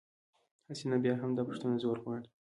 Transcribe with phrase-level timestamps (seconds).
[0.67, 2.27] هسې، نه بیا هم، دا پوښتنه زور غواړي.